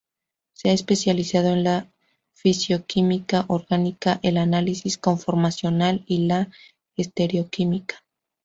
[0.53, 1.87] Se ha especializado en la
[2.33, 6.49] fisicoquímica orgánica, el análisis conformacional, y la
[6.97, 7.97] estereoquímica.